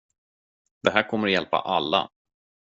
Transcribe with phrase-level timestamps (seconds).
[0.83, 2.09] Det här kommer att hjälpa alla.